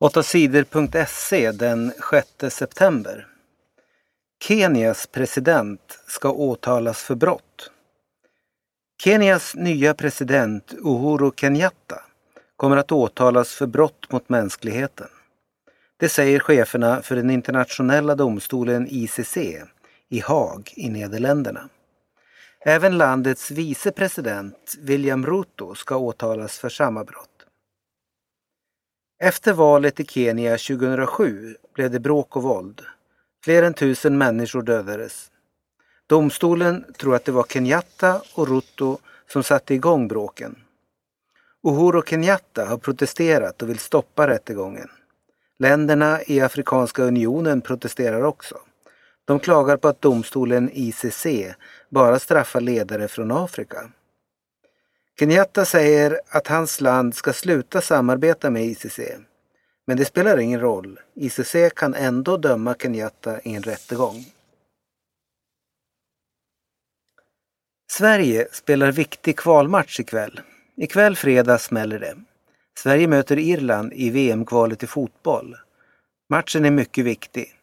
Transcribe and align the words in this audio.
8sidor.se 0.00 1.52
den 1.52 1.92
6 2.40 2.54
september. 2.56 3.26
Kenias 4.44 5.06
president 5.06 5.98
ska 6.06 6.30
åtalas 6.30 7.02
för 7.02 7.14
brott. 7.14 7.70
Kenias 9.02 9.54
nya 9.54 9.94
president 9.94 10.74
Uhuru 10.78 11.30
Kenyatta 11.36 12.02
kommer 12.56 12.76
att 12.76 12.92
åtalas 12.92 13.54
för 13.54 13.66
brott 13.66 14.12
mot 14.12 14.28
mänskligheten. 14.28 15.08
Det 15.96 16.08
säger 16.08 16.38
cheferna 16.38 17.02
för 17.02 17.16
den 17.16 17.30
internationella 17.30 18.14
domstolen 18.14 18.86
ICC 18.90 19.36
i 20.08 20.20
Haag 20.20 20.72
i 20.76 20.88
Nederländerna. 20.88 21.68
Även 22.64 22.98
landets 22.98 23.50
vice 23.50 23.92
president 23.92 24.74
William 24.78 25.26
Ruto 25.26 25.74
ska 25.74 25.96
åtalas 25.96 26.58
för 26.58 26.68
samma 26.68 27.04
brott. 27.04 27.29
Efter 29.22 29.52
valet 29.52 30.00
i 30.00 30.04
Kenya 30.04 30.50
2007 30.50 31.56
blev 31.74 31.90
det 31.90 32.00
bråk 32.00 32.36
och 32.36 32.42
våld. 32.42 32.82
Fler 33.44 33.62
än 33.62 33.74
tusen 33.74 34.18
människor 34.18 34.62
dödades. 34.62 35.30
Domstolen 36.06 36.84
tror 36.98 37.14
att 37.14 37.24
det 37.24 37.32
var 37.32 37.44
Kenyatta 37.44 38.22
och 38.34 38.48
Ruto 38.48 38.98
som 39.32 39.42
satte 39.42 39.74
igång 39.74 40.08
bråken. 40.08 40.56
Uhuru 41.62 42.02
Kenyatta 42.06 42.64
har 42.64 42.78
protesterat 42.78 43.62
och 43.62 43.70
vill 43.70 43.78
stoppa 43.78 44.28
rättegången. 44.28 44.88
Länderna 45.58 46.22
i 46.26 46.40
Afrikanska 46.40 47.02
unionen 47.02 47.60
protesterar 47.60 48.22
också. 48.22 48.58
De 49.24 49.38
klagar 49.38 49.76
på 49.76 49.88
att 49.88 50.02
domstolen 50.02 50.70
ICC 50.72 51.26
bara 51.88 52.18
straffar 52.18 52.60
ledare 52.60 53.08
från 53.08 53.32
Afrika. 53.32 53.90
Kenyatta 55.20 55.64
säger 55.64 56.20
att 56.28 56.46
hans 56.46 56.80
land 56.80 57.14
ska 57.14 57.32
sluta 57.32 57.80
samarbeta 57.80 58.50
med 58.50 58.64
ICC. 58.64 59.00
Men 59.86 59.96
det 59.96 60.04
spelar 60.04 60.38
ingen 60.38 60.60
roll. 60.60 61.00
ICC 61.14 61.56
kan 61.76 61.94
ändå 61.94 62.36
döma 62.36 62.74
Kenyatta 62.74 63.40
i 63.40 63.54
en 63.54 63.62
rättegång. 63.62 64.24
Sverige 67.90 68.48
spelar 68.52 68.92
viktig 68.92 69.36
kvalmatch 69.36 70.00
ikväll. 70.00 70.40
Ikväll 70.76 71.16
fredag 71.16 71.58
smäller 71.58 71.98
det. 71.98 72.14
Sverige 72.78 73.08
möter 73.08 73.38
Irland 73.38 73.92
i 73.92 74.10
VM-kvalet 74.10 74.82
i 74.82 74.86
fotboll. 74.86 75.56
Matchen 76.30 76.64
är 76.64 76.70
mycket 76.70 77.04
viktig. 77.04 77.54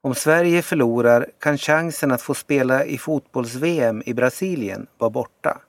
Om 0.00 0.14
Sverige 0.14 0.62
förlorar 0.62 1.26
kan 1.38 1.58
chansen 1.58 2.12
att 2.12 2.22
få 2.22 2.34
spela 2.34 2.84
i 2.84 2.98
fotbolls-VM 2.98 4.02
i 4.06 4.14
Brasilien 4.14 4.86
vara 4.98 5.10
borta. 5.10 5.60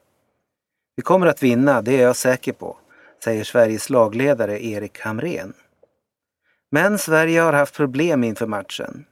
Vi 1.01 1.03
kommer 1.03 1.27
att 1.27 1.43
vinna, 1.43 1.81
det 1.81 1.97
är 1.97 2.01
jag 2.01 2.15
säker 2.15 2.53
på, 2.53 2.77
säger 3.23 3.43
Sveriges 3.43 3.89
lagledare 3.89 4.65
Erik 4.65 4.99
Hamrén. 4.99 5.53
Men 6.71 6.97
Sverige 6.97 7.41
har 7.41 7.53
haft 7.53 7.75
problem 7.75 8.23
inför 8.23 8.47
matchen. 8.47 9.05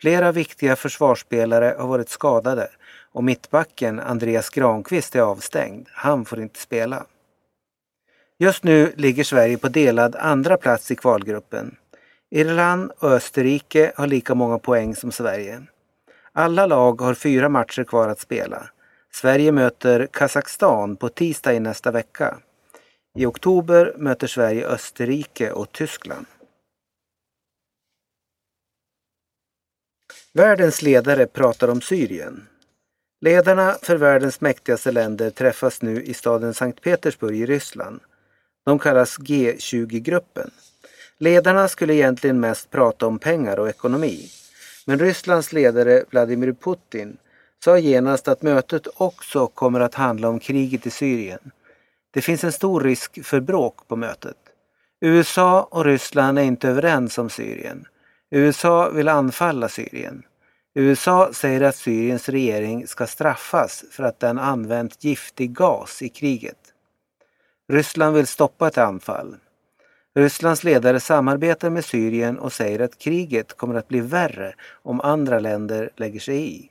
Flera 0.00 0.32
viktiga 0.32 0.76
försvarsspelare 0.76 1.76
har 1.78 1.88
varit 1.88 2.08
skadade 2.08 2.68
och 3.12 3.24
mittbacken 3.24 4.00
Andreas 4.00 4.50
Granqvist 4.50 5.16
är 5.16 5.20
avstängd. 5.20 5.88
Han 5.92 6.24
får 6.24 6.40
inte 6.40 6.60
spela. 6.60 7.06
Just 8.38 8.64
nu 8.64 8.92
ligger 8.96 9.24
Sverige 9.24 9.58
på 9.58 9.68
delad 9.68 10.16
andra 10.16 10.56
plats 10.56 10.90
i 10.90 10.96
kvalgruppen. 10.96 11.76
Irland 12.30 12.90
och 12.98 13.10
Österrike 13.10 13.92
har 13.96 14.06
lika 14.06 14.34
många 14.34 14.58
poäng 14.58 14.96
som 14.96 15.12
Sverige. 15.12 15.62
Alla 16.32 16.66
lag 16.66 17.00
har 17.00 17.14
fyra 17.14 17.48
matcher 17.48 17.84
kvar 17.84 18.08
att 18.08 18.20
spela. 18.20 18.68
Sverige 19.14 19.52
möter 19.52 20.06
Kazakstan 20.06 20.96
på 20.96 21.08
tisdag 21.08 21.54
i 21.54 21.60
nästa 21.60 21.90
vecka. 21.90 22.38
I 23.18 23.26
oktober 23.26 23.94
möter 23.96 24.26
Sverige 24.26 24.66
Österrike 24.66 25.52
och 25.52 25.72
Tyskland. 25.72 26.26
Världens 30.32 30.82
ledare 30.82 31.26
pratar 31.26 31.68
om 31.68 31.80
Syrien. 31.80 32.46
Ledarna 33.20 33.76
för 33.82 33.96
världens 33.96 34.40
mäktigaste 34.40 34.92
länder 34.92 35.30
träffas 35.30 35.82
nu 35.82 36.02
i 36.02 36.14
staden 36.14 36.54
Sankt 36.54 36.82
Petersburg 36.82 37.36
i 37.36 37.46
Ryssland. 37.46 38.00
De 38.64 38.78
kallas 38.78 39.18
G20-gruppen. 39.18 40.50
Ledarna 41.18 41.68
skulle 41.68 41.94
egentligen 41.94 42.40
mest 42.40 42.70
prata 42.70 43.06
om 43.06 43.18
pengar 43.18 43.58
och 43.58 43.68
ekonomi. 43.68 44.30
Men 44.86 44.98
Rysslands 44.98 45.52
ledare 45.52 46.04
Vladimir 46.10 46.52
Putin 46.52 47.16
sa 47.64 47.78
genast 47.78 48.28
att 48.28 48.42
mötet 48.42 48.86
också 48.96 49.46
kommer 49.46 49.80
att 49.80 49.94
handla 49.94 50.28
om 50.28 50.38
kriget 50.38 50.86
i 50.86 50.90
Syrien. 50.90 51.50
Det 52.10 52.22
finns 52.22 52.44
en 52.44 52.52
stor 52.52 52.80
risk 52.80 53.24
för 53.24 53.40
bråk 53.40 53.88
på 53.88 53.96
mötet. 53.96 54.36
USA 55.00 55.68
och 55.70 55.84
Ryssland 55.84 56.38
är 56.38 56.42
inte 56.42 56.68
överens 56.68 57.18
om 57.18 57.30
Syrien. 57.30 57.86
USA 58.30 58.90
vill 58.90 59.08
anfalla 59.08 59.68
Syrien. 59.68 60.22
USA 60.74 61.32
säger 61.32 61.60
att 61.60 61.76
Syriens 61.76 62.28
regering 62.28 62.86
ska 62.86 63.06
straffas 63.06 63.84
för 63.90 64.04
att 64.04 64.20
den 64.20 64.38
använt 64.38 65.04
giftig 65.04 65.52
gas 65.52 66.02
i 66.02 66.08
kriget. 66.08 66.58
Ryssland 67.68 68.16
vill 68.16 68.26
stoppa 68.26 68.68
ett 68.68 68.78
anfall. 68.78 69.36
Rysslands 70.14 70.64
ledare 70.64 71.00
samarbetar 71.00 71.70
med 71.70 71.84
Syrien 71.84 72.38
och 72.38 72.52
säger 72.52 72.80
att 72.80 72.98
kriget 72.98 73.56
kommer 73.56 73.74
att 73.74 73.88
bli 73.88 74.00
värre 74.00 74.54
om 74.82 75.00
andra 75.00 75.38
länder 75.38 75.90
lägger 75.96 76.20
sig 76.20 76.56
i. 76.56 76.70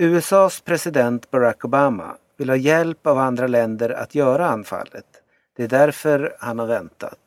USAs 0.00 0.60
president 0.60 1.30
Barack 1.30 1.64
Obama 1.64 2.16
vill 2.36 2.48
ha 2.48 2.56
hjälp 2.56 3.06
av 3.06 3.18
andra 3.18 3.46
länder 3.46 3.90
att 3.90 4.14
göra 4.14 4.48
anfallet. 4.48 5.22
Det 5.56 5.64
är 5.64 5.68
därför 5.68 6.36
han 6.40 6.58
har 6.58 6.66
väntat. 6.66 7.18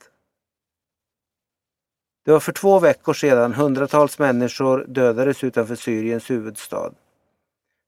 Det 2.26 2.32
var 2.32 2.40
för 2.40 2.52
två 2.52 2.80
veckor 2.80 3.14
sedan 3.14 3.54
hundratals 3.54 4.20
människor 4.20 4.86
dödades 4.88 5.44
utanför 5.44 5.76
Syriens 5.76 6.30
huvudstad. 6.30 6.94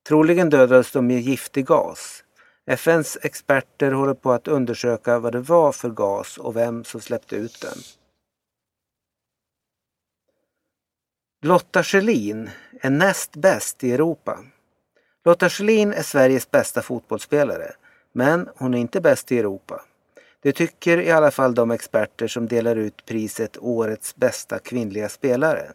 Troligen 0.07 0.49
dödades 0.49 0.91
de 0.91 1.07
med 1.07 1.21
giftig 1.21 1.65
gas. 1.65 2.23
FNs 2.65 3.17
experter 3.21 3.91
håller 3.91 4.13
på 4.13 4.31
att 4.31 4.47
undersöka 4.47 5.19
vad 5.19 5.31
det 5.31 5.41
var 5.41 5.71
för 5.71 5.89
gas 5.89 6.37
och 6.37 6.55
vem 6.55 6.83
som 6.83 7.01
släppte 7.01 7.35
ut 7.35 7.61
den. 7.61 7.77
Lotta 11.41 11.83
Schelin 11.83 12.49
är 12.81 12.89
näst 12.89 13.35
bäst 13.35 13.83
i 13.83 13.91
Europa. 13.91 14.39
Lotta 15.25 15.49
Schelin 15.49 15.93
är 15.93 16.03
Sveriges 16.03 16.51
bästa 16.51 16.81
fotbollsspelare, 16.81 17.71
men 18.13 18.49
hon 18.55 18.73
är 18.73 18.77
inte 18.77 19.01
bäst 19.01 19.31
i 19.31 19.39
Europa. 19.39 19.81
Det 20.41 20.51
tycker 20.51 20.97
i 20.97 21.11
alla 21.11 21.31
fall 21.31 21.55
de 21.55 21.71
experter 21.71 22.27
som 22.27 22.47
delar 22.47 22.75
ut 22.75 23.05
priset 23.05 23.57
Årets 23.57 24.15
bästa 24.15 24.59
kvinnliga 24.59 25.09
spelare. 25.09 25.71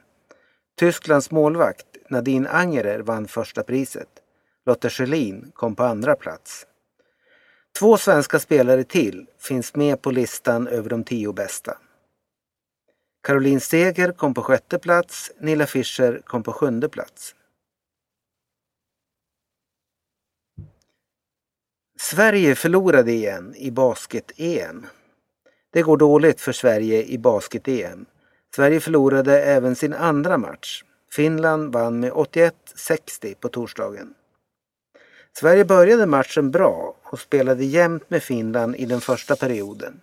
Tysklands 0.79 1.31
målvakt 1.31 1.87
Nadine 2.11 2.49
Angerer 2.49 3.01
vann 3.01 3.29
första 3.29 3.63
priset. 3.63 4.09
Lotta 4.67 4.91
Schelin 4.91 5.53
kom 5.55 5.75
på 5.75 5.85
andra 5.85 6.15
plats. 6.15 6.67
Två 7.79 7.97
svenska 7.97 8.39
spelare 8.39 8.85
till 8.85 9.27
finns 9.39 9.75
med 9.75 10.03
på 10.03 10.11
listan 10.11 10.69
över 10.69 10.91
de 10.91 11.05
tio 11.05 11.33
bästa. 11.33 11.79
Caroline 13.23 13.61
Seger 13.61 14.13
kom 14.13 14.35
på 14.35 14.43
sjätte 14.43 14.79
plats, 14.79 15.31
Nilla 15.41 15.67
Fischer 15.67 16.21
kom 16.25 16.43
på 16.43 16.53
sjunde 16.53 16.89
plats. 16.89 17.35
Sverige 22.11 22.55
förlorade 22.55 23.13
igen 23.13 23.55
i 23.57 23.71
basket-EM. 23.71 24.87
Det 25.73 25.83
går 25.83 25.97
dåligt 25.97 26.41
för 26.41 26.53
Sverige 26.53 27.03
i 27.03 27.19
basket-EM. 27.19 28.07
Sverige 28.57 28.81
förlorade 28.81 29.43
även 29.43 29.77
sin 29.77 29.93
andra 29.93 30.39
match. 30.39 30.85
Finland 31.13 31.73
vann 31.73 32.01
med 32.01 32.13
81-60 32.13 33.35
på 33.41 33.49
torsdagen. 33.49 34.15
Sverige 35.33 35.65
började 35.65 36.07
matchen 36.07 36.51
bra 36.51 36.95
och 37.03 37.19
spelade 37.21 37.65
jämnt 37.65 38.11
med 38.11 38.23
Finland 38.23 38.77
i 38.77 38.85
den 38.85 39.01
första 39.01 39.37
perioden. 39.37 40.01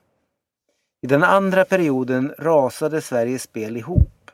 I 1.01 1.07
den 1.07 1.23
andra 1.23 1.65
perioden 1.65 2.33
rasade 2.39 3.01
Sveriges 3.01 3.43
spel 3.43 3.77
ihop. 3.77 4.31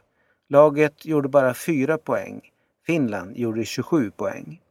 Laget 0.50 1.06
gjorde 1.06 1.30
bara 1.30 1.54
4 1.54 1.98
poäng. 1.98 2.42
Finland 2.86 3.38
gjorde 3.38 3.66
27 3.66 4.12
poäng. 4.12 4.62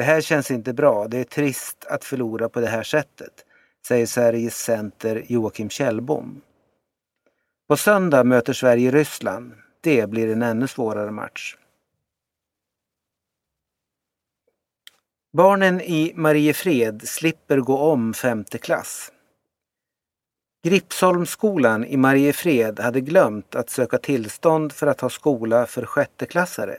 Det 0.00 0.04
här 0.04 0.20
känns 0.20 0.50
inte 0.50 0.72
bra. 0.72 1.08
Det 1.08 1.18
är 1.18 1.24
trist 1.24 1.84
att 1.84 2.04
förlora 2.04 2.48
på 2.48 2.60
det 2.60 2.66
här 2.66 2.82
sättet, 2.82 3.44
säger 3.86 4.06
Sveriges 4.06 4.56
center 4.56 5.24
Joakim 5.28 5.70
Kjellbom. 5.70 6.40
På 7.68 7.76
söndag 7.76 8.24
möter 8.24 8.52
Sverige 8.52 8.90
Ryssland. 8.90 9.52
Det 9.80 10.10
blir 10.10 10.28
en 10.28 10.42
ännu 10.42 10.66
svårare 10.66 11.10
match. 11.10 11.56
Barnen 15.32 15.80
i 15.80 16.12
Mariefred 16.16 17.08
slipper 17.08 17.58
gå 17.58 17.78
om 17.78 18.14
femte 18.14 18.58
klass. 18.58 19.12
Gripsholmsskolan 20.64 21.84
i 21.84 21.96
Mariefred 21.96 22.80
hade 22.80 23.00
glömt 23.00 23.54
att 23.54 23.70
söka 23.70 23.98
tillstånd 23.98 24.72
för 24.72 24.86
att 24.86 25.00
ha 25.00 25.10
skola 25.10 25.66
för 25.66 25.86
sjätteklassare. 25.86 26.76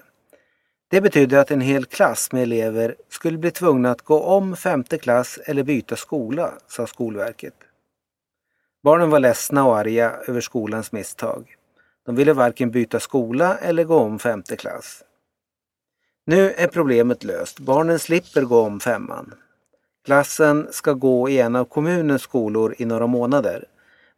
Det 0.91 1.01
betydde 1.01 1.39
att 1.39 1.51
en 1.51 1.61
hel 1.61 1.85
klass 1.85 2.31
med 2.31 2.43
elever 2.43 2.95
skulle 3.09 3.37
bli 3.37 3.51
tvungna 3.51 3.91
att 3.91 4.01
gå 4.01 4.19
om 4.19 4.55
femte 4.55 4.97
klass 4.97 5.39
eller 5.45 5.63
byta 5.63 5.95
skola, 5.95 6.53
sa 6.67 6.87
Skolverket. 6.87 7.53
Barnen 8.83 9.09
var 9.09 9.19
ledsna 9.19 9.65
och 9.65 9.77
arga 9.77 10.11
över 10.27 10.41
skolans 10.41 10.91
misstag. 10.91 11.55
De 12.05 12.15
ville 12.15 12.33
varken 12.33 12.71
byta 12.71 12.99
skola 12.99 13.57
eller 13.57 13.83
gå 13.83 13.95
om 13.95 14.19
femte 14.19 14.55
klass. 14.55 15.03
Nu 16.25 16.51
är 16.51 16.67
problemet 16.67 17.23
löst. 17.23 17.59
Barnen 17.59 17.99
slipper 17.99 18.41
gå 18.41 18.59
om 18.59 18.79
femman. 18.79 19.33
Klassen 20.05 20.67
ska 20.71 20.93
gå 20.93 21.29
i 21.29 21.39
en 21.39 21.55
av 21.55 21.65
kommunens 21.65 22.21
skolor 22.21 22.75
i 22.77 22.85
några 22.85 23.07
månader. 23.07 23.65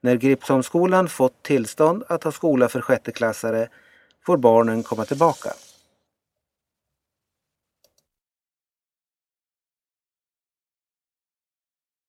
När 0.02 0.16
Gripsholmsskolan 0.16 1.10
fått 1.10 1.44
tillstånd 1.44 2.04
att 2.08 2.24
ha 2.24 2.32
skola 2.32 2.70
för 2.70 2.82
sjätteklassare 2.82 3.68
får 4.26 4.38
barnen 4.38 4.84
komma 4.84 5.06
tillbaka. 5.06 5.50